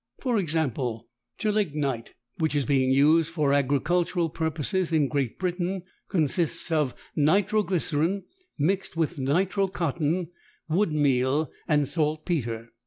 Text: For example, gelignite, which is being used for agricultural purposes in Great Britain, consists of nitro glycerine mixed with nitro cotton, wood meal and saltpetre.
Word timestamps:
For 0.19 0.39
example, 0.39 1.09
gelignite, 1.37 2.15
which 2.39 2.55
is 2.55 2.65
being 2.65 2.89
used 2.89 3.31
for 3.31 3.53
agricultural 3.53 4.31
purposes 4.31 4.91
in 4.91 5.07
Great 5.07 5.37
Britain, 5.37 5.83
consists 6.09 6.71
of 6.71 6.95
nitro 7.15 7.61
glycerine 7.61 8.23
mixed 8.57 8.97
with 8.97 9.19
nitro 9.19 9.67
cotton, 9.67 10.31
wood 10.67 10.91
meal 10.91 11.51
and 11.67 11.87
saltpetre. 11.87 12.69